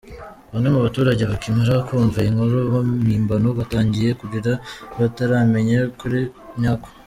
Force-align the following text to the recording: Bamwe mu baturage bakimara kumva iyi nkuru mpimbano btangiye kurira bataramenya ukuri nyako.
Bamwe 0.51 0.69
mu 0.73 0.79
baturage 0.85 1.23
bakimara 1.31 1.73
kumva 1.87 2.17
iyi 2.21 2.31
nkuru 2.33 2.57
mpimbano 3.03 3.47
btangiye 3.59 4.09
kurira 4.19 4.53
bataramenya 4.97 5.77
ukuri 5.91 6.19
nyako. 6.61 6.89